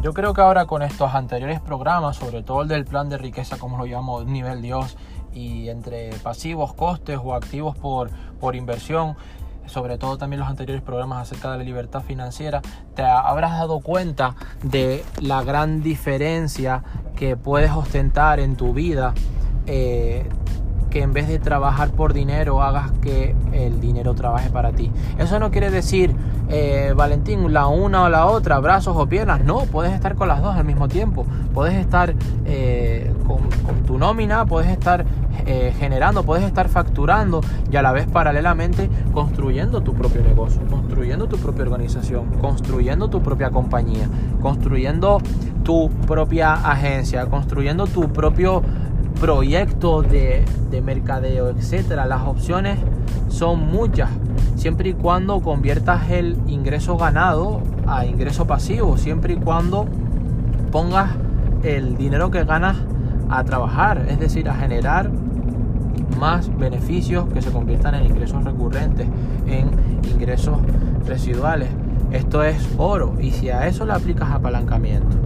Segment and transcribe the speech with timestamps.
[0.00, 3.58] yo creo que ahora con estos anteriores programas, sobre todo el del plan de riqueza,
[3.58, 4.96] como lo llamo, nivel Dios,
[5.32, 8.10] y entre pasivos, costes o activos por,
[8.40, 9.16] por inversión,
[9.66, 12.62] sobre todo también los anteriores programas acerca de la libertad financiera,
[12.94, 16.82] te habrás dado cuenta de la gran diferencia
[17.16, 19.14] que puedes ostentar en tu vida.
[19.66, 20.28] Eh,
[20.90, 24.90] que en vez de trabajar por dinero hagas que el dinero trabaje para ti.
[25.18, 26.14] Eso no quiere decir,
[26.48, 29.44] eh, Valentín, la una o la otra, brazos o piernas.
[29.44, 31.26] No, puedes estar con las dos al mismo tiempo.
[31.52, 32.14] Puedes estar
[32.46, 33.48] eh, con,
[33.86, 35.04] tu nómina, puedes estar
[35.46, 41.26] eh, generando, puedes estar facturando y a la vez paralelamente construyendo tu propio negocio, construyendo
[41.26, 44.08] tu propia organización, construyendo tu propia compañía,
[44.42, 45.20] construyendo
[45.64, 48.62] tu propia agencia, construyendo tu propio
[49.20, 52.06] proyecto de, de mercadeo, etcétera.
[52.06, 52.78] Las opciones
[53.28, 54.10] son muchas,
[54.56, 59.86] siempre y cuando conviertas el ingreso ganado a ingreso pasivo, siempre y cuando
[60.70, 61.10] pongas
[61.62, 62.76] el dinero que ganas
[63.28, 65.10] a trabajar, es decir, a generar
[66.18, 69.06] más beneficios que se conviertan en ingresos recurrentes,
[69.46, 69.70] en
[70.10, 70.58] ingresos
[71.06, 71.68] residuales.
[72.10, 75.16] Esto es oro y si a eso le aplicas apalancamiento,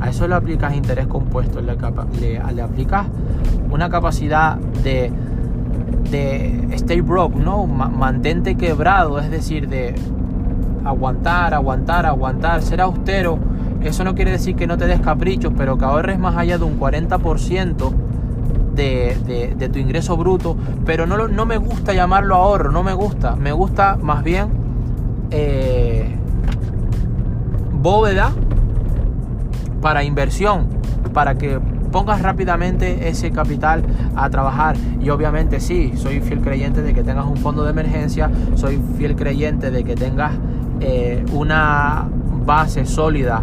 [0.00, 1.72] a eso le aplicas interés compuesto, le,
[2.62, 3.06] aplicas
[3.70, 5.10] una capacidad de,
[6.10, 7.66] de stay broke, ¿no?
[7.66, 9.94] mantente quebrado, es decir, de
[10.84, 13.38] aguantar, aguantar, aguantar, ser austero.
[13.82, 16.64] Eso no quiere decir que no te des caprichos, pero que ahorres más allá de
[16.64, 17.92] un 40%
[18.74, 20.56] de, de, tu ingreso bruto.
[20.84, 23.36] Pero no, no me gusta llamarlo ahorro, no me gusta.
[23.36, 24.48] Me gusta más bien
[25.30, 26.16] eh,
[27.72, 28.32] bóveda
[29.80, 30.66] para inversión,
[31.12, 31.58] para que
[31.92, 33.82] pongas rápidamente ese capital
[34.14, 34.76] a trabajar.
[35.00, 39.16] Y obviamente sí, soy fiel creyente de que tengas un fondo de emergencia, soy fiel
[39.16, 40.32] creyente de que tengas
[40.80, 42.06] eh, una
[42.44, 43.42] base sólida,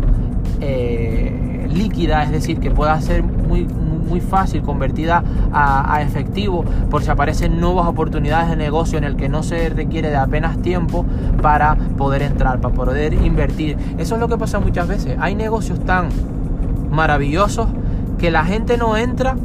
[0.61, 7.09] eh, líquida, es decir, que pueda ser muy, muy fácil, convertida a, efectivo, por si
[7.09, 11.05] aparecen nuevas oportunidades de negocio en el que no se requiere de apenas tiempo
[11.41, 13.77] para poder entrar, para poder invertir.
[13.97, 15.17] Eso es lo que pasa muchas veces.
[15.19, 16.09] Hay negocios tan
[16.91, 17.67] maravillosos
[18.17, 19.35] que la gente no entra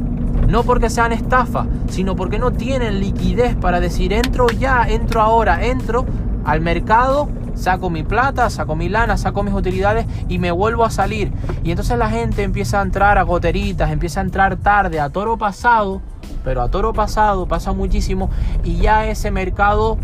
[0.47, 5.63] no porque sean estafa, sino porque no tienen liquidez para decir entro ya, entro ahora,
[5.65, 6.05] entro
[6.43, 10.89] al mercado saco mi plata, saco mi lana, saco mis utilidades y me vuelvo a
[10.89, 11.31] salir.
[11.63, 15.37] Y entonces la gente empieza a entrar a goteritas, empieza a entrar tarde, a toro
[15.37, 16.01] pasado,
[16.43, 18.29] pero a toro pasado pasa muchísimo
[18.63, 19.97] y ya ese mercado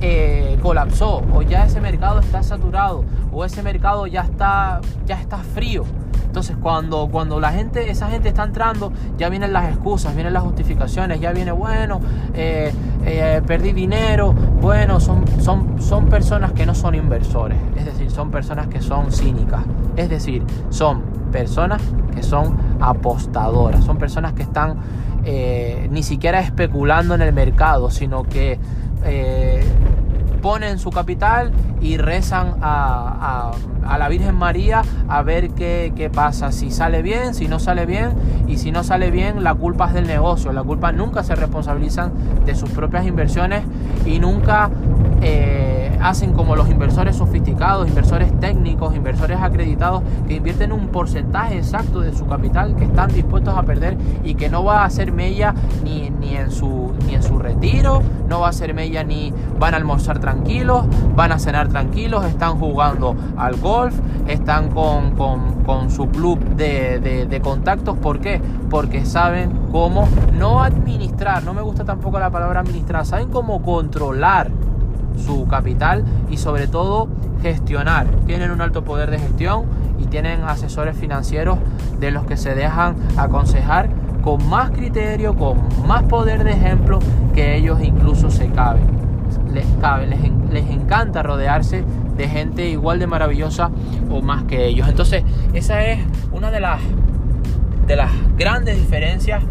[0.00, 5.38] eh, colapsó o ya ese mercado está saturado o ese mercado ya está, ya está
[5.38, 5.84] frío.
[6.36, 10.42] Entonces cuando, cuando la gente, esa gente está entrando, ya vienen las excusas, vienen las
[10.42, 11.98] justificaciones, ya viene, bueno,
[12.34, 12.74] eh,
[13.06, 18.30] eh, perdí dinero, bueno, son, son, son personas que no son inversores, es decir, son
[18.30, 19.62] personas que son cínicas,
[19.96, 21.00] es decir, son
[21.32, 21.80] personas
[22.14, 24.76] que son apostadoras, son personas que están
[25.24, 28.58] eh, ni siquiera especulando en el mercado, sino que
[30.42, 33.52] ponen su capital y rezan a,
[33.98, 38.10] la Virgen María a ver qué, qué, pasa, si sale bien, si no sale bien,
[38.46, 42.12] y si no sale bien, la culpa es del negocio, la culpa nunca se responsabilizan
[42.44, 43.62] de sus propias inversiones
[44.04, 44.70] y nunca
[45.22, 52.00] eh, hacen como los inversores sofisticados, inversores técnicos, inversores acreditados, que invierten un porcentaje exacto
[52.00, 55.54] de su capital que están dispuestos a perder y que no va a hacer mella
[55.84, 59.74] ni, ni, en, su, ni en su retiro, no va a hacer mella ni van
[59.74, 63.94] a almorzar tranquilos, van a cenar tranquilos, están jugando al golf,
[64.26, 67.96] están con, con, su club de, de, de contactos.
[67.98, 68.40] ¿Por qué?
[68.70, 74.50] Porque saben cómo no administrar, no me gusta tampoco la palabra administrar, saben cómo controlar
[75.16, 77.08] su capital y sobre todo
[77.42, 78.06] gestionar.
[78.26, 79.64] Tienen un alto poder de gestión
[79.98, 81.58] y tienen asesores financieros
[82.00, 83.88] de los que se dejan aconsejar
[84.22, 86.98] con más criterio, con más poder de ejemplo
[87.34, 89.05] que ellos incluso se caben.
[89.52, 90.20] Les cabe, les,
[90.50, 91.84] les encanta rodearse
[92.16, 93.70] de gente igual de maravillosa
[94.10, 94.88] o más que ellos.
[94.88, 95.22] Entonces,
[95.52, 96.00] esa es
[96.32, 96.80] una de las
[97.86, 99.42] de las grandes diferencias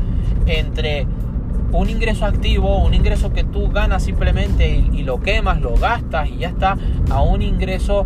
[0.46, 1.08] entre
[1.72, 6.38] un ingreso activo, un ingreso que tú ganas simplemente y, lo quemas, lo gastas y
[6.38, 6.78] ya está,
[7.10, 8.06] a un ingreso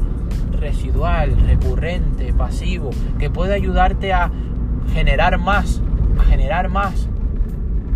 [0.52, 4.32] residual, recurrente, pasivo, que puede ayudarte a
[4.94, 5.82] generar más,
[6.20, 7.08] a generar más.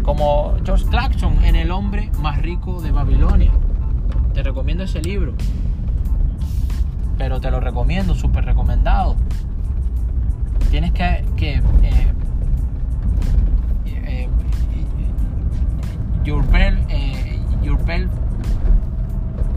[0.04, 3.52] Como George Claxon en El hombre más rico de Babilonia.
[4.34, 5.34] Te recomiendo ese libro.
[7.18, 9.16] Pero te lo recomiendo, súper recomendado.
[10.72, 12.14] Tienes que, que eh,
[16.24, 18.12] yourself, eh, yourself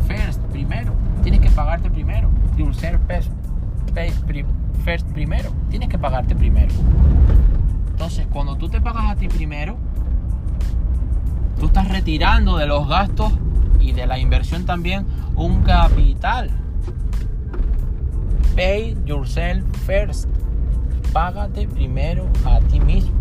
[0.07, 0.93] first, primero.
[1.23, 2.31] Tienes que pagarte primero.
[2.59, 4.13] Yourself pay
[4.85, 5.51] first primero.
[5.71, 6.73] Tienes que pagarte primero.
[7.91, 9.77] Entonces, cuando tú te pagas a ti primero,
[11.59, 13.33] tú estás retirando de los gastos
[13.81, 16.51] y de la inversión también un capital.
[18.55, 20.29] Pay yourself first.
[21.13, 23.15] Págate primero a ti mismo.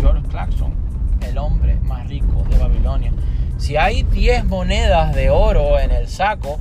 [0.00, 0.74] George Clarkson,
[1.20, 3.12] el hombre más rico de Babilonia.
[3.58, 6.58] Si hay 10 monedas de oro en el saco,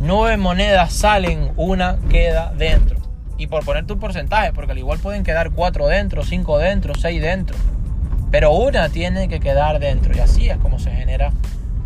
[0.00, 2.98] 9 monedas salen, una queda dentro.
[3.36, 7.20] Y por ponerte un porcentaje, porque al igual pueden quedar 4 dentro, 5 dentro, 6
[7.20, 7.56] dentro.
[8.30, 11.32] Pero una tiene que quedar dentro y así es como se genera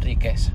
[0.02, 0.50] riqueza.